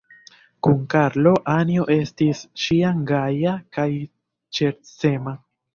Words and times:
Kun 0.67 0.79
Karlo, 0.93 1.33
Anjo 1.57 1.85
estis 1.97 2.43
ĉiam 2.65 3.07
gaja 3.13 3.55
kaj 3.79 3.89
ŝercema. 4.59 5.41